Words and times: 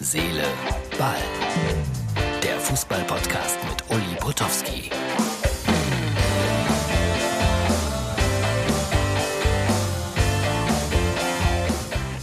Seele, 0.00 0.44
Ball. 0.96 1.16
Der 2.40 2.56
Fußball-Podcast 2.60 3.58
mit 3.68 3.82
Uli 3.90 4.16
Potowski. 4.20 4.90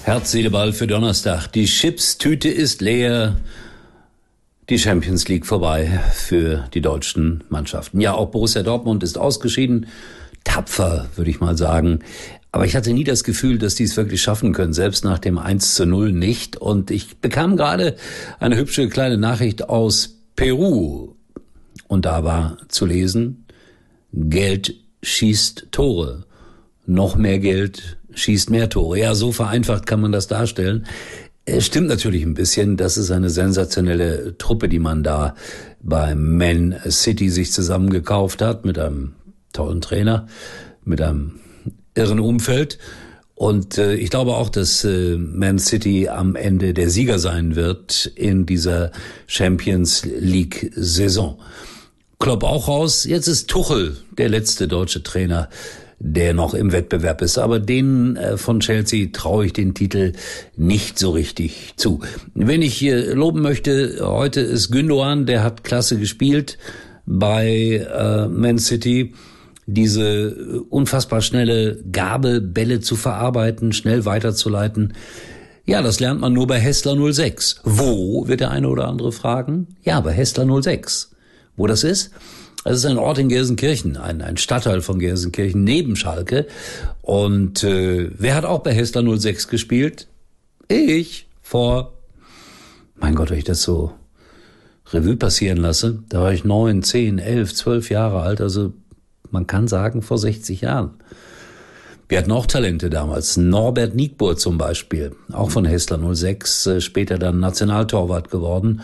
Herz, 0.03 0.31
Seele, 0.31 0.51
Ball 0.51 0.71
für 0.71 0.87
Donnerstag. 0.87 1.47
Die 1.47 1.65
Chipstüte 1.65 2.47
ist 2.47 2.79
leer. 2.79 3.35
Die 4.69 4.79
Champions 4.79 5.27
League 5.27 5.45
vorbei 5.45 5.99
für 6.13 6.69
die 6.73 6.81
deutschen 6.81 7.43
Mannschaften. 7.49 7.99
Ja, 7.99 8.13
auch 8.13 8.31
Borussia 8.31 8.63
Dortmund 8.63 9.03
ist 9.03 9.17
ausgeschieden. 9.17 9.87
Tapfer, 10.45 11.09
würde 11.15 11.29
ich 11.29 11.41
mal 11.41 11.57
sagen. 11.57 11.99
Aber 12.55 12.65
ich 12.65 12.73
hatte 12.73 12.93
nie 12.93 13.03
das 13.03 13.25
Gefühl, 13.25 13.57
dass 13.57 13.75
die 13.75 13.83
es 13.83 13.97
wirklich 13.97 14.21
schaffen 14.21 14.53
können, 14.53 14.71
selbst 14.71 15.03
nach 15.03 15.19
dem 15.19 15.37
1 15.37 15.73
zu 15.73 15.85
0 15.85 16.13
nicht. 16.13 16.55
Und 16.55 16.89
ich 16.89 17.17
bekam 17.17 17.57
gerade 17.57 17.97
eine 18.39 18.55
hübsche 18.55 18.87
kleine 18.87 19.17
Nachricht 19.17 19.67
aus 19.67 20.21
Peru. 20.37 21.15
Und 21.89 22.05
da 22.05 22.23
war 22.23 22.57
zu 22.69 22.85
lesen, 22.85 23.43
Geld 24.13 24.73
schießt 25.03 25.67
Tore. 25.71 26.23
Noch 26.85 27.17
mehr 27.17 27.39
Geld 27.39 27.97
schießt 28.13 28.49
mehr 28.51 28.69
Tore. 28.69 28.99
Ja, 28.99 29.15
so 29.15 29.33
vereinfacht 29.33 29.85
kann 29.85 29.99
man 29.99 30.13
das 30.13 30.27
darstellen. 30.27 30.85
Es 31.43 31.65
stimmt 31.65 31.89
natürlich 31.89 32.23
ein 32.23 32.35
bisschen. 32.35 32.77
Das 32.77 32.95
ist 32.95 33.11
eine 33.11 33.29
sensationelle 33.29 34.37
Truppe, 34.37 34.69
die 34.69 34.79
man 34.79 35.03
da 35.03 35.35
bei 35.81 36.15
Man 36.15 36.73
City 36.87 37.29
sich 37.29 37.51
zusammengekauft 37.51 38.41
hat 38.41 38.63
mit 38.63 38.79
einem 38.79 39.11
tollen 39.51 39.81
Trainer, 39.81 40.27
mit 40.85 41.01
einem 41.01 41.41
irren 41.95 42.19
Umfeld. 42.19 42.77
Und 43.35 43.77
äh, 43.77 43.95
ich 43.95 44.09
glaube 44.09 44.35
auch, 44.35 44.49
dass 44.49 44.85
äh, 44.85 45.17
Man 45.17 45.59
City 45.59 46.07
am 46.07 46.35
Ende 46.35 46.73
der 46.73 46.89
Sieger 46.89 47.19
sein 47.19 47.55
wird 47.55 48.11
in 48.15 48.45
dieser 48.45 48.91
Champions 49.27 50.05
League 50.05 50.71
Saison. 50.75 51.37
Klopp 52.17 52.43
auch 52.43 52.69
raus. 52.69 53.03
Jetzt 53.03 53.27
ist 53.27 53.49
Tuchel 53.49 53.97
der 54.17 54.29
letzte 54.29 54.69
deutsche 54.69 55.03
Trainer, 55.03 55.49
der 55.99 56.33
noch 56.33 56.53
im 56.53 56.71
Wettbewerb 56.71 57.21
ist. 57.21 57.37
Aber 57.37 57.59
denen 57.59 58.15
äh, 58.15 58.37
von 58.37 58.61
Chelsea 58.61 59.09
traue 59.11 59.47
ich 59.47 59.53
den 59.53 59.73
Titel 59.73 60.13
nicht 60.55 60.97
so 60.97 61.11
richtig 61.11 61.73
zu. 61.75 61.99
Wenn 62.33 62.61
ich 62.61 62.75
hier 62.75 63.15
loben 63.15 63.41
möchte, 63.41 63.99
heute 64.01 64.39
ist 64.39 64.71
Gündogan, 64.71 65.25
der 65.25 65.43
hat 65.43 65.65
klasse 65.65 65.99
gespielt 65.99 66.57
bei 67.05 67.85
äh, 67.93 68.27
Man 68.29 68.59
City 68.59 69.13
diese 69.67 70.61
unfassbar 70.69 71.21
schnelle 71.21 71.83
Gabe, 71.91 72.41
Bälle 72.41 72.81
zu 72.81 72.95
verarbeiten, 72.95 73.73
schnell 73.73 74.05
weiterzuleiten. 74.05 74.93
Ja, 75.65 75.81
das 75.81 75.99
lernt 75.99 76.21
man 76.21 76.33
nur 76.33 76.45
bei 76.45 76.59
Hessler 76.59 76.95
06. 77.13 77.61
Wo, 77.63 78.27
wird 78.27 78.39
der 78.39 78.51
eine 78.51 78.69
oder 78.69 78.87
andere 78.87 79.11
fragen? 79.11 79.75
Ja, 79.83 79.99
bei 80.01 80.11
Hessler 80.11 80.45
06. 80.61 81.11
Wo 81.55 81.65
das 81.65 81.83
ist? 81.83 82.11
Das 82.63 82.77
ist 82.77 82.85
ein 82.85 82.97
Ort 82.97 83.19
in 83.19 83.29
Gelsenkirchen, 83.29 83.95
ein, 83.97 84.21
ein 84.21 84.37
Stadtteil 84.37 84.81
von 84.81 84.99
Gelsenkirchen 84.99 85.63
neben 85.63 85.95
Schalke. 85.95 86.47
Und 87.01 87.63
äh, 87.63 88.09
wer 88.17 88.35
hat 88.35 88.45
auch 88.45 88.59
bei 88.59 88.73
Hessler 88.73 89.03
06 89.17 89.47
gespielt? 89.47 90.07
Ich. 90.67 91.27
Vor, 91.41 91.93
mein 92.95 93.13
Gott, 93.13 93.29
wenn 93.29 93.37
ich 93.37 93.43
das 93.43 93.61
so 93.61 93.93
Revue 94.91 95.15
passieren 95.15 95.59
lasse, 95.59 95.99
da 96.09 96.21
war 96.21 96.33
ich 96.33 96.43
neun, 96.43 96.81
zehn, 96.81 97.19
elf, 97.19 97.53
zwölf 97.53 97.91
Jahre 97.91 98.21
alt, 98.21 98.41
also 98.41 98.73
man 99.35 99.47
kann 99.47 99.67
sagen 99.67 100.01
vor 100.01 100.17
60 100.17 100.61
Jahren. 100.61 100.91
Wir 102.07 102.19
hatten 102.19 102.31
auch 102.31 102.45
Talente 102.45 102.89
damals. 102.89 103.35
Norbert 103.35 103.93
Niegbur 103.93 104.37
zum 104.37 104.57
Beispiel, 104.57 105.11
auch 105.33 105.49
von 105.49 105.65
Hessler 105.65 105.99
06, 106.15 106.67
äh, 106.67 106.81
später 106.81 107.17
dann 107.17 107.41
Nationaltorwart 107.41 108.31
geworden. 108.31 108.81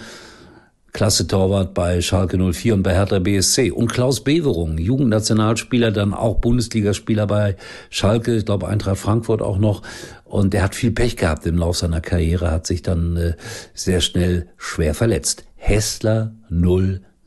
Klasse 0.91 1.25
Torwart 1.25 1.73
bei 1.73 2.01
Schalke 2.01 2.37
04 2.37 2.73
und 2.73 2.83
bei 2.83 2.93
Hertha 2.93 3.19
BSC. 3.19 3.71
Und 3.71 3.87
Klaus 3.93 4.25
Beverung, 4.25 4.77
Jugendnationalspieler, 4.77 5.91
dann 5.91 6.13
auch 6.13 6.39
Bundesligaspieler 6.39 7.27
bei 7.27 7.55
Schalke, 7.89 8.35
ich 8.35 8.45
glaube 8.45 8.67
Eintracht 8.67 8.97
Frankfurt 8.97 9.41
auch 9.41 9.57
noch. 9.57 9.83
Und 10.25 10.53
der 10.53 10.63
hat 10.63 10.75
viel 10.75 10.91
Pech 10.91 11.15
gehabt 11.15 11.45
im 11.45 11.57
Lauf 11.57 11.77
seiner 11.77 12.01
Karriere, 12.01 12.51
hat 12.51 12.67
sich 12.67 12.81
dann 12.81 13.15
äh, 13.15 13.33
sehr 13.73 14.01
schnell 14.01 14.49
schwer 14.57 14.93
verletzt. 14.93 15.45
Hessler 15.55 16.33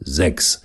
06. 0.02 0.62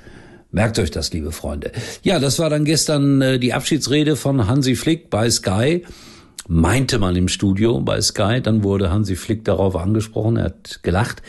Merkt 0.51 0.79
euch 0.79 0.89
das, 0.89 1.13
liebe 1.13 1.31
Freunde. 1.31 1.71
Ja, 2.01 2.19
das 2.19 2.39
war 2.39 2.49
dann 2.49 2.65
gestern 2.65 3.21
äh, 3.21 3.39
die 3.39 3.53
Abschiedsrede 3.53 4.15
von 4.15 4.47
Hansi 4.47 4.75
Flick 4.75 5.09
bei 5.09 5.29
Sky. 5.29 5.85
Meinte 6.47 6.97
man 6.97 7.15
im 7.15 7.27
Studio 7.27 7.79
bei 7.81 8.01
Sky, 8.01 8.41
dann 8.41 8.63
wurde 8.63 8.89
Hansi 8.89 9.15
Flick 9.15 9.45
darauf 9.45 9.75
angesprochen, 9.75 10.37
er 10.37 10.45
hat 10.45 10.79
gelacht. 10.81 11.21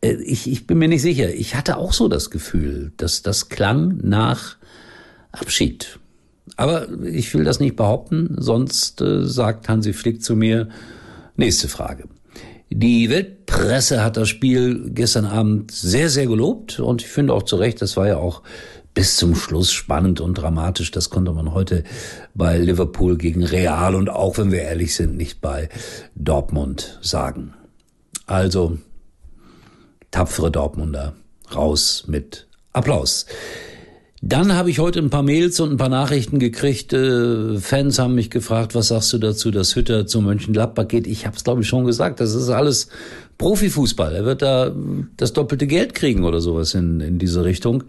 Äh, 0.00 0.14
ich, 0.22 0.48
ich 0.48 0.68
bin 0.68 0.78
mir 0.78 0.86
nicht 0.86 1.02
sicher. 1.02 1.34
Ich 1.34 1.56
hatte 1.56 1.78
auch 1.78 1.92
so 1.92 2.06
das 2.06 2.30
Gefühl, 2.30 2.92
dass 2.96 3.22
das 3.22 3.48
klang 3.48 3.98
nach 4.02 4.56
Abschied. 5.32 5.98
Aber 6.56 6.88
ich 7.04 7.34
will 7.34 7.44
das 7.44 7.58
nicht 7.58 7.74
behaupten, 7.74 8.36
sonst 8.38 9.00
äh, 9.00 9.24
sagt 9.24 9.68
Hansi 9.68 9.92
Flick 9.92 10.22
zu 10.22 10.36
mir, 10.36 10.68
nächste 11.36 11.66
Frage. 11.68 12.04
Die 12.70 13.10
Weltpresse 13.50 14.04
hat 14.04 14.16
das 14.16 14.28
Spiel 14.28 14.90
gestern 14.90 15.26
Abend 15.26 15.72
sehr, 15.72 16.08
sehr 16.08 16.26
gelobt 16.26 16.78
und 16.78 17.02
ich 17.02 17.08
finde 17.08 17.34
auch 17.34 17.42
zu 17.42 17.56
Recht, 17.56 17.82
das 17.82 17.96
war 17.96 18.06
ja 18.06 18.16
auch 18.16 18.42
bis 18.94 19.16
zum 19.16 19.34
Schluss 19.34 19.72
spannend 19.72 20.20
und 20.20 20.34
dramatisch. 20.34 20.92
Das 20.92 21.10
konnte 21.10 21.32
man 21.32 21.52
heute 21.52 21.82
bei 22.32 22.58
Liverpool 22.58 23.18
gegen 23.18 23.42
Real 23.42 23.96
und 23.96 24.08
auch, 24.08 24.38
wenn 24.38 24.52
wir 24.52 24.62
ehrlich 24.62 24.94
sind, 24.94 25.16
nicht 25.16 25.40
bei 25.40 25.68
Dortmund 26.14 26.98
sagen. 27.02 27.54
Also, 28.26 28.78
tapfere 30.12 30.52
Dortmunder, 30.52 31.14
raus 31.52 32.04
mit 32.06 32.46
Applaus. 32.72 33.26
Dann 34.22 34.52
habe 34.54 34.68
ich 34.68 34.78
heute 34.78 34.98
ein 34.98 35.08
paar 35.08 35.22
Mails 35.22 35.60
und 35.60 35.70
ein 35.70 35.76
paar 35.78 35.88
Nachrichten 35.88 36.38
gekriegt. 36.38 36.92
Äh, 36.92 37.56
Fans 37.56 37.98
haben 37.98 38.14
mich 38.14 38.28
gefragt, 38.28 38.74
was 38.74 38.88
sagst 38.88 39.12
du 39.14 39.18
dazu, 39.18 39.50
dass 39.50 39.74
Hütter 39.74 40.06
zum 40.06 40.24
Mönchengladbach 40.24 40.88
geht? 40.88 41.06
Ich 41.06 41.24
habe 41.24 41.36
es, 41.36 41.44
glaube 41.44 41.62
ich, 41.62 41.68
schon 41.68 41.86
gesagt. 41.86 42.20
Das 42.20 42.34
ist 42.34 42.50
alles 42.50 42.88
Profifußball. 43.38 44.14
Er 44.14 44.26
wird 44.26 44.42
da 44.42 44.72
das 45.16 45.32
doppelte 45.32 45.66
Geld 45.66 45.94
kriegen 45.94 46.24
oder 46.24 46.42
sowas 46.42 46.74
in, 46.74 47.00
in 47.00 47.18
diese 47.18 47.44
Richtung. 47.44 47.84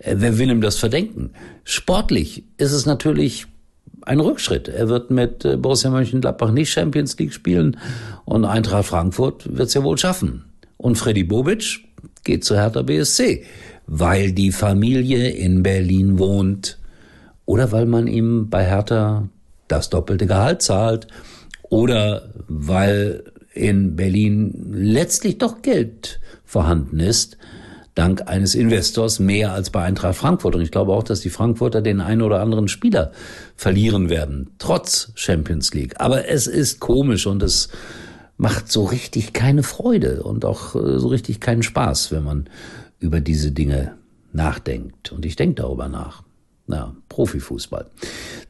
Äh, 0.00 0.16
wer 0.18 0.38
will 0.38 0.50
ihm 0.50 0.60
das 0.60 0.76
verdenken? 0.76 1.30
Sportlich 1.62 2.42
ist 2.56 2.72
es 2.72 2.84
natürlich 2.84 3.46
ein 4.02 4.18
Rückschritt. 4.18 4.66
Er 4.66 4.88
wird 4.88 5.12
mit 5.12 5.44
äh, 5.44 5.56
Borussia 5.56 5.90
Mönchengladbach 5.90 6.50
nicht 6.50 6.72
Champions 6.72 7.16
League 7.16 7.32
spielen 7.32 7.76
und 8.24 8.44
Eintracht 8.44 8.86
Frankfurt 8.86 9.56
wird 9.56 9.68
es 9.68 9.74
ja 9.74 9.84
wohl 9.84 9.98
schaffen. 9.98 10.46
Und 10.76 10.96
Freddy 10.96 11.24
Bobic 11.24 11.80
geht 12.24 12.44
zu 12.44 12.56
Hertha 12.56 12.82
BSC 12.82 13.44
weil 13.86 14.32
die 14.32 14.52
Familie 14.52 15.30
in 15.30 15.62
Berlin 15.62 16.18
wohnt 16.18 16.78
oder 17.44 17.72
weil 17.72 17.86
man 17.86 18.06
ihm 18.06 18.50
bei 18.50 18.64
Hertha 18.64 19.28
das 19.68 19.90
doppelte 19.90 20.26
Gehalt 20.26 20.62
zahlt 20.62 21.06
oder 21.62 22.30
weil 22.48 23.24
in 23.54 23.96
Berlin 23.96 24.70
letztlich 24.72 25.38
doch 25.38 25.62
Geld 25.62 26.20
vorhanden 26.44 27.00
ist, 27.00 27.38
dank 27.94 28.28
eines 28.28 28.54
Investors 28.54 29.18
mehr 29.18 29.52
als 29.52 29.70
bei 29.70 29.82
Eintracht 29.82 30.16
Frankfurt. 30.16 30.54
Und 30.54 30.60
ich 30.60 30.70
glaube 30.70 30.92
auch, 30.92 31.02
dass 31.02 31.20
die 31.20 31.30
Frankfurter 31.30 31.80
den 31.80 32.00
einen 32.00 32.22
oder 32.22 32.42
anderen 32.42 32.68
Spieler 32.68 33.12
verlieren 33.56 34.10
werden, 34.10 34.50
trotz 34.58 35.12
Champions 35.14 35.72
League. 35.72 35.94
Aber 35.98 36.28
es 36.28 36.46
ist 36.46 36.80
komisch 36.80 37.26
und 37.26 37.42
es 37.42 37.70
macht 38.36 38.70
so 38.70 38.84
richtig 38.84 39.32
keine 39.32 39.62
Freude 39.62 40.22
und 40.22 40.44
auch 40.44 40.74
äh, 40.74 40.98
so 40.98 41.08
richtig 41.08 41.40
keinen 41.40 41.62
Spaß, 41.62 42.12
wenn 42.12 42.24
man 42.24 42.48
über 42.98 43.20
diese 43.20 43.52
Dinge 43.52 43.96
nachdenkt. 44.32 45.12
Und 45.12 45.24
ich 45.24 45.36
denke 45.36 45.62
darüber 45.62 45.88
nach. 45.88 46.22
Na, 46.68 46.96
Profifußball. 47.08 47.86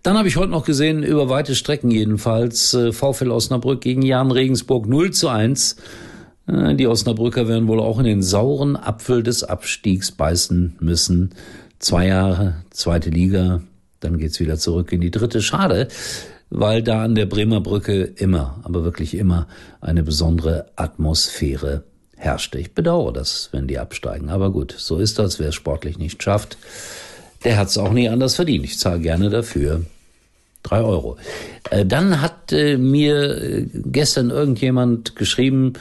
Dann 0.03 0.17
habe 0.17 0.29
ich 0.29 0.37
heute 0.37 0.51
noch 0.51 0.65
gesehen, 0.65 1.03
über 1.03 1.29
weite 1.29 1.55
Strecken 1.55 1.91
jedenfalls, 1.91 2.73
äh, 2.73 2.93
VfL 2.93 3.31
Osnabrück 3.31 3.83
gegen 3.83 4.03
Jan 4.03 4.31
Regensburg 4.31 4.87
0 4.87 5.11
zu 5.13 5.29
1. 5.29 5.77
Äh, 6.47 6.75
die 6.77 6.87
Osnabrücker 6.87 7.47
werden 7.47 7.69
wohl 7.69 7.81
auch 7.81 7.99
in 7.99 8.07
den 8.07 8.23
sauren 8.23 8.77
Apfel 8.77 9.23
des 9.23 9.45
Abstiegs 9.45 10.13
beißen 10.13 10.77
müssen. 10.81 11.35
Zwei 11.79 12.07
Jahre, 12.07 12.65
zweite 12.71 13.11
Liga, 13.11 13.61
dann 14.01 14.19
geht's 14.19 14.41
wieder 14.41 14.57
zurück 14.57 14.93
in 14.93 15.03
die 15.03 15.11
dritte. 15.11 15.43
Schade, 15.43 15.89
weil 16.51 16.83
da 16.83 17.03
an 17.03 17.15
der 17.15 17.27
Bremer 17.27 17.61
Brücke 17.61 18.03
immer, 18.03 18.61
aber 18.63 18.85
wirklich 18.85 19.15
immer 19.15 19.47
eine 19.81 20.03
besondere 20.03 20.67
Atmosphäre 20.77 21.85
herrschte. 22.17 22.59
Ich 22.59 22.73
bedauere 22.73 23.13
das, 23.13 23.51
wenn 23.53 23.67
die 23.67 23.79
absteigen. 23.79 24.31
Aber 24.31 24.51
gut, 24.51 24.75
so 24.77 24.99
ist 24.99 25.19
das. 25.19 25.39
Wer 25.39 25.49
es 25.49 25.55
sportlich 25.55 25.99
nicht 25.99 26.23
schafft, 26.23 26.57
der 27.45 27.59
hat 27.59 27.69
es 27.69 27.79
auch 27.79 27.93
nie 27.93 28.09
anders 28.09 28.37
verdient. 28.37 28.65
Ich 28.65 28.79
zahle 28.79 29.01
gerne 29.01 29.31
dafür 29.31 29.83
drei 30.63 30.83
Euro. 30.83 31.17
Äh, 31.71 31.87
dann 31.87 32.21
hat 32.21 32.53
äh, 32.53 32.77
mir 32.77 33.43
äh, 33.43 33.67
gestern 33.73 34.31
irgendjemand 34.31 35.17
geschrieben, 35.17 35.75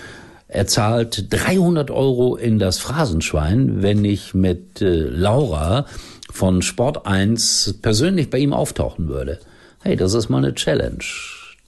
er 0.47 0.67
zahlt 0.67 1.33
300 1.33 1.89
Euro 1.89 2.35
in 2.35 2.59
das 2.59 2.77
Phrasenschwein, 2.77 3.81
wenn 3.81 4.05
ich 4.05 4.33
mit 4.35 4.79
Laura 4.79 5.85
von 6.31 6.61
Sport 6.61 7.07
1 7.07 7.79
persönlich 7.81 8.29
bei 8.29 8.37
ihm 8.37 8.53
auftauchen 8.53 9.09
würde. 9.09 9.39
Hey, 9.87 9.95
das 9.95 10.15
ist 10.15 10.29
mal 10.29 10.39
eine 10.39 10.55
Challenge. 10.55 11.05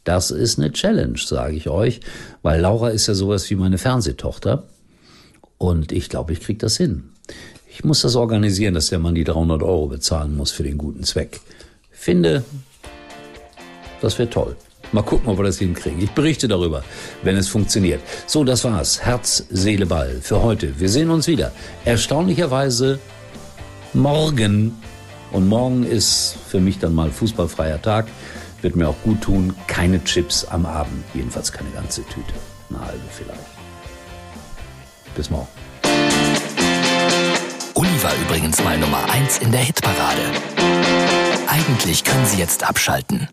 Das 0.04 0.32
ist 0.32 0.58
eine 0.58 0.72
Challenge, 0.72 1.20
sage 1.20 1.56
ich 1.56 1.70
euch, 1.70 2.00
weil 2.42 2.60
Laura 2.60 2.90
ist 2.90 3.06
ja 3.06 3.14
sowas 3.14 3.48
wie 3.52 3.56
meine 3.56 3.78
Fernsehtochter. 3.78 4.64
Und 5.60 5.92
ich 5.92 6.10
glaube, 6.10 6.34
ich 6.34 6.42
kriege 6.42 6.58
das 6.58 6.78
hin. 6.78 7.10
Ich 7.70 7.84
muss 7.84 8.02
das 8.02 8.16
organisieren, 8.16 8.74
dass 8.74 8.88
der 8.88 8.98
Mann 8.98 9.14
die 9.14 9.24
300 9.24 9.62
Euro 9.62 9.86
bezahlen 9.86 10.36
muss 10.36 10.50
für 10.52 10.64
den 10.64 10.80
guten 10.80 11.04
Zweck. 11.04 11.42
Finde, 11.92 12.44
das 14.02 14.18
wäre 14.18 14.32
toll. 14.32 14.56
Mal 14.94 15.04
gucken, 15.04 15.30
ob 15.30 15.38
wir 15.38 15.44
das 15.44 15.60
hinkriegen. 15.60 16.02
Ich 16.02 16.10
berichte 16.10 16.48
darüber, 16.48 16.84
wenn 17.22 17.38
es 17.38 17.48
funktioniert. 17.48 18.02
So, 18.26 18.44
das 18.44 18.64
war's. 18.64 19.00
Herz, 19.06 19.46
Seele, 19.52 19.86
Ball 19.86 20.22
für 20.24 20.42
heute. 20.42 20.80
Wir 20.80 20.90
sehen 20.90 21.12
uns 21.12 21.28
wieder. 21.28 21.52
Erstaunlicherweise 21.86 22.98
morgen. 23.94 24.74
Und 25.38 25.50
morgen 25.50 25.84
ist 25.84 26.36
für 26.48 26.60
mich 26.60 26.80
dann 26.80 26.96
mal 26.96 27.12
fußballfreier 27.12 27.80
Tag. 27.80 28.08
Wird 28.64 28.76
mir 28.76 28.90
auch 28.90 29.00
gut 29.04 29.22
tun. 29.22 29.54
Keine 29.68 30.04
Chips 30.04 30.44
am 30.44 30.66
Abend. 30.66 31.04
Jedenfalls 31.14 31.52
keine 31.52 31.70
ganze 31.70 32.04
Tüte. 32.06 32.34
Eine 32.72 32.84
halbe 32.84 33.04
vielleicht. 33.12 33.40
Bis 35.16 35.30
morgen. 35.30 35.48
Uli 37.76 38.04
war 38.04 38.14
übrigens 38.26 38.64
mal 38.64 38.80
Nummer 38.80 39.08
1 39.12 39.38
in 39.38 39.52
der 39.52 39.62
Hitparade. 39.62 40.24
Eigentlich 41.46 42.04
können 42.04 42.26
Sie 42.26 42.40
jetzt 42.40 42.68
abschalten. 42.68 43.30